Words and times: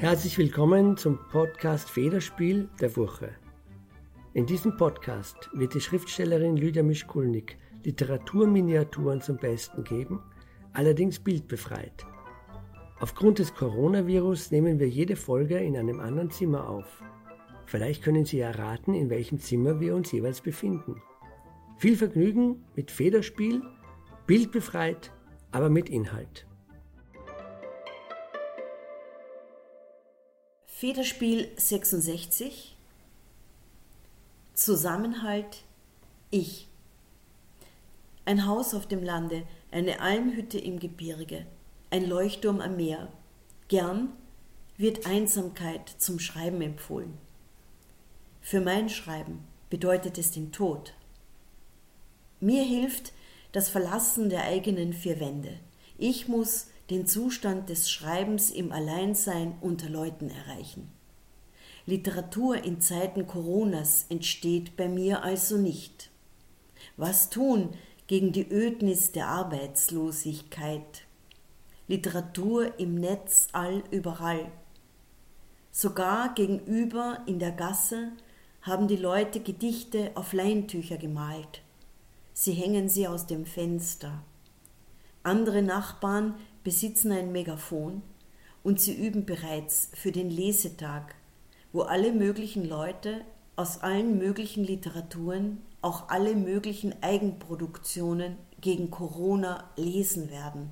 Herzlich 0.00 0.38
willkommen 0.38 0.96
zum 0.96 1.18
Podcast 1.30 1.90
Federspiel 1.90 2.70
der 2.80 2.96
Woche. 2.96 3.32
In 4.32 4.46
diesem 4.46 4.78
Podcast 4.78 5.50
wird 5.52 5.74
die 5.74 5.80
Schriftstellerin 5.82 6.56
Lydia 6.56 6.82
Mischkulnik 6.82 7.58
Literaturminiaturen 7.84 9.20
zum 9.20 9.36
Besten 9.36 9.84
geben, 9.84 10.22
allerdings 10.72 11.18
bildbefreit. 11.18 12.06
Aufgrund 12.98 13.40
des 13.40 13.54
Coronavirus 13.54 14.52
nehmen 14.52 14.78
wir 14.78 14.88
jede 14.88 15.16
Folge 15.16 15.58
in 15.58 15.76
einem 15.76 16.00
anderen 16.00 16.30
Zimmer 16.30 16.66
auf. 16.66 17.02
Vielleicht 17.66 18.02
können 18.02 18.24
Sie 18.24 18.40
erraten, 18.40 18.94
in 18.94 19.10
welchem 19.10 19.38
Zimmer 19.38 19.80
wir 19.80 19.94
uns 19.94 20.10
jeweils 20.12 20.40
befinden. 20.40 21.02
Viel 21.76 21.98
Vergnügen 21.98 22.64
mit 22.74 22.90
Federspiel, 22.90 23.60
bildbefreit, 24.26 25.12
aber 25.52 25.68
mit 25.68 25.90
Inhalt. 25.90 26.46
Federspiel 30.80 31.46
66 31.58 32.74
Zusammenhalt 34.54 35.64
Ich 36.30 36.68
Ein 38.24 38.46
Haus 38.46 38.72
auf 38.72 38.86
dem 38.88 39.02
Lande, 39.02 39.42
eine 39.70 40.00
Almhütte 40.00 40.58
im 40.58 40.78
Gebirge, 40.78 41.44
ein 41.90 42.08
Leuchtturm 42.08 42.62
am 42.62 42.76
Meer. 42.76 43.12
Gern 43.68 44.08
wird 44.78 45.04
Einsamkeit 45.04 45.86
zum 45.98 46.18
Schreiben 46.18 46.62
empfohlen. 46.62 47.18
Für 48.40 48.62
mein 48.62 48.88
Schreiben 48.88 49.44
bedeutet 49.68 50.16
es 50.16 50.30
den 50.30 50.50
Tod. 50.50 50.94
Mir 52.40 52.64
hilft 52.64 53.12
das 53.52 53.68
Verlassen 53.68 54.30
der 54.30 54.44
eigenen 54.44 54.94
vier 54.94 55.20
Wände. 55.20 55.60
Ich 55.98 56.26
muss 56.26 56.68
den 56.90 57.06
Zustand 57.06 57.68
des 57.68 57.90
Schreibens 57.90 58.50
im 58.50 58.72
Alleinsein 58.72 59.54
unter 59.60 59.88
Leuten 59.88 60.28
erreichen. 60.28 60.90
Literatur 61.86 62.62
in 62.62 62.80
Zeiten 62.80 63.26
Coronas 63.26 64.06
entsteht 64.08 64.76
bei 64.76 64.88
mir 64.88 65.22
also 65.22 65.56
nicht. 65.56 66.10
Was 66.96 67.30
tun 67.30 67.70
gegen 68.06 68.32
die 68.32 68.48
Ödnis 68.50 69.12
der 69.12 69.28
Arbeitslosigkeit? 69.28 71.06
Literatur 71.86 72.78
im 72.78 72.96
Netz 72.96 73.48
all 73.52 73.82
überall. 73.90 74.50
Sogar 75.70 76.34
gegenüber 76.34 77.22
in 77.26 77.38
der 77.38 77.52
Gasse 77.52 78.12
haben 78.62 78.88
die 78.88 78.96
Leute 78.96 79.40
Gedichte 79.40 80.10
auf 80.14 80.32
Leintücher 80.32 80.98
gemalt. 80.98 81.62
Sie 82.32 82.52
hängen 82.52 82.88
sie 82.88 83.08
aus 83.08 83.26
dem 83.26 83.46
Fenster. 83.46 84.22
Andere 85.22 85.62
Nachbarn 85.62 86.34
besitzen 86.64 87.12
ein 87.12 87.32
Megafon 87.32 88.02
und 88.62 88.80
sie 88.80 88.94
üben 88.94 89.24
bereits 89.24 89.90
für 89.94 90.12
den 90.12 90.30
Lesetag, 90.30 91.14
wo 91.72 91.82
alle 91.82 92.12
möglichen 92.12 92.68
Leute 92.68 93.22
aus 93.56 93.82
allen 93.82 94.18
möglichen 94.18 94.64
Literaturen, 94.64 95.58
auch 95.82 96.08
alle 96.08 96.34
möglichen 96.34 97.02
Eigenproduktionen 97.02 98.36
gegen 98.60 98.90
Corona 98.90 99.70
lesen 99.76 100.30
werden. 100.30 100.70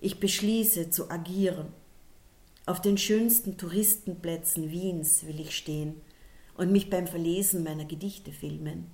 Ich 0.00 0.20
beschließe 0.20 0.90
zu 0.90 1.10
agieren. 1.10 1.68
Auf 2.66 2.80
den 2.80 2.98
schönsten 2.98 3.56
Touristenplätzen 3.56 4.70
Wiens 4.70 5.26
will 5.26 5.40
ich 5.40 5.56
stehen 5.56 6.00
und 6.56 6.70
mich 6.70 6.90
beim 6.90 7.06
Verlesen 7.06 7.64
meiner 7.64 7.84
Gedichte 7.84 8.30
filmen 8.30 8.90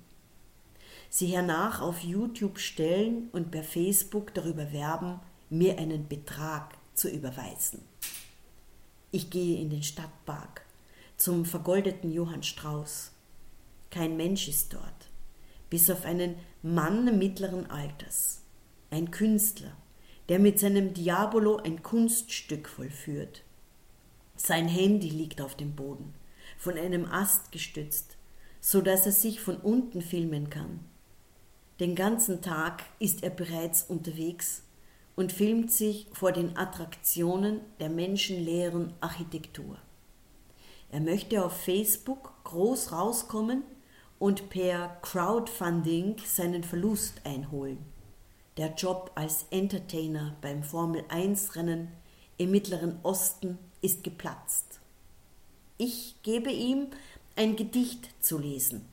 sie 1.15 1.27
hernach 1.27 1.81
auf 1.81 2.01
YouTube 2.01 2.59
stellen 2.59 3.29
und 3.31 3.49
per 3.49 3.63
Facebook 3.63 4.33
darüber 4.33 4.73
werben, 4.73 5.21
mir 5.57 5.77
einen 5.77 6.07
Betrag 6.07 6.77
zu 6.93 7.09
überweisen. 7.09 7.81
Ich 9.11 9.29
gehe 9.29 9.59
in 9.59 9.69
den 9.69 9.83
Stadtpark 9.83 10.65
zum 11.17 11.45
vergoldeten 11.45 12.11
Johann 12.11 12.43
Strauß. 12.43 13.11
Kein 13.89 14.17
Mensch 14.17 14.47
ist 14.47 14.73
dort, 14.73 15.09
bis 15.69 15.89
auf 15.89 16.05
einen 16.05 16.35
Mann 16.61 17.17
mittleren 17.17 17.69
Alters, 17.69 18.41
ein 18.91 19.11
Künstler, 19.11 19.75
der 20.27 20.39
mit 20.39 20.59
seinem 20.59 20.93
Diabolo 20.93 21.57
ein 21.57 21.81
Kunststück 21.83 22.67
vollführt. 22.67 23.43
Sein 24.35 24.67
Handy 24.67 25.09
liegt 25.09 25.39
auf 25.39 25.55
dem 25.55 25.75
Boden, 25.75 26.13
von 26.57 26.77
einem 26.77 27.05
Ast 27.05 27.51
gestützt, 27.51 28.17
so 28.59 28.81
dass 28.81 29.05
er 29.05 29.11
sich 29.13 29.39
von 29.39 29.57
unten 29.57 30.01
filmen 30.01 30.49
kann. 30.49 30.81
Den 31.79 31.95
ganzen 31.95 32.41
Tag 32.41 32.83
ist 32.99 33.23
er 33.23 33.29
bereits 33.29 33.83
unterwegs 33.83 34.64
und 35.15 35.31
filmt 35.31 35.71
sich 35.71 36.07
vor 36.11 36.31
den 36.31 36.57
Attraktionen 36.57 37.61
der 37.79 37.89
menschenleeren 37.89 38.93
Architektur. 39.01 39.77
Er 40.91 40.99
möchte 40.99 41.43
auf 41.43 41.53
Facebook 41.53 42.33
groß 42.43 42.91
rauskommen 42.91 43.63
und 44.19 44.49
per 44.49 44.97
Crowdfunding 45.01 46.17
seinen 46.25 46.63
Verlust 46.63 47.21
einholen. 47.25 47.79
Der 48.57 48.73
Job 48.75 49.11
als 49.15 49.45
Entertainer 49.49 50.37
beim 50.41 50.63
Formel 50.63 51.03
1 51.09 51.55
Rennen 51.55 51.89
im 52.37 52.51
Mittleren 52.51 52.99
Osten 53.03 53.57
ist 53.81 54.03
geplatzt. 54.03 54.79
Ich 55.77 56.15
gebe 56.23 56.51
ihm 56.51 56.87
ein 57.35 57.57
Gedicht 57.57 58.09
zu 58.23 58.37
lesen. 58.37 58.87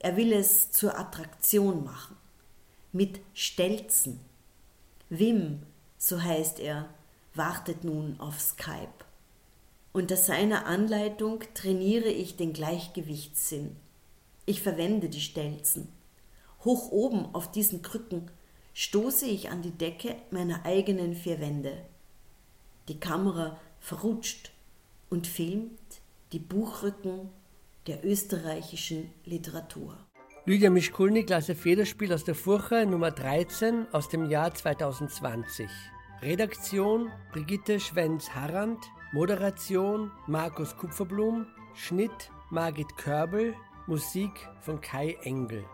Er 0.00 0.16
will 0.16 0.32
es 0.32 0.72
zur 0.72 0.98
Attraktion 0.98 1.84
machen. 1.84 2.16
Mit 2.92 3.20
Stelzen. 3.34 4.20
Wim, 5.10 5.62
so 5.96 6.22
heißt 6.22 6.60
er, 6.60 6.88
wartet 7.34 7.82
nun 7.82 8.20
auf 8.20 8.40
Skype. 8.40 9.04
Unter 9.92 10.16
seiner 10.16 10.66
Anleitung 10.66 11.42
trainiere 11.54 12.10
ich 12.10 12.36
den 12.36 12.52
Gleichgewichtssinn. 12.52 13.74
Ich 14.44 14.60
verwende 14.60 15.08
die 15.08 15.20
Stelzen. 15.20 15.88
Hoch 16.64 16.90
oben 16.90 17.34
auf 17.34 17.50
diesen 17.50 17.80
Krücken 17.80 18.30
stoße 18.74 19.26
ich 19.26 19.50
an 19.50 19.62
die 19.62 19.70
Decke 19.70 20.14
meiner 20.30 20.64
eigenen 20.66 21.14
vier 21.14 21.40
Wände. 21.40 21.84
Die 22.88 23.00
Kamera 23.00 23.58
verrutscht 23.80 24.50
und 25.08 25.26
filmt 25.26 25.78
die 26.32 26.38
Buchrücken 26.38 27.30
der 27.86 28.04
österreichischen 28.04 29.10
Literatur. 29.24 29.96
Lydia 30.48 30.70
Mischkulnik 30.70 31.28
las 31.28 31.44
Federspiel 31.44 32.10
aus 32.10 32.24
der 32.24 32.34
Furche 32.34 32.86
Nummer 32.86 33.10
13 33.10 33.86
aus 33.92 34.08
dem 34.08 34.30
Jahr 34.30 34.54
2020. 34.54 35.68
Redaktion 36.22 37.10
Brigitte 37.32 37.78
Schwenz-Harrand, 37.78 38.78
Moderation 39.12 40.10
Markus 40.26 40.74
Kupferblum, 40.74 41.46
Schnitt 41.74 42.30
Margit 42.48 42.96
Körbel, 42.96 43.54
Musik 43.86 44.48
von 44.62 44.80
Kai 44.80 45.18
Engel. 45.22 45.66